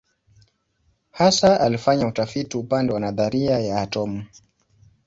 Hasa 1.11 1.59
alifanya 1.61 2.07
utafiti 2.07 2.57
upande 2.57 2.93
wa 2.93 2.99
nadharia 2.99 3.59
ya 3.59 3.81
atomu. 3.81 4.25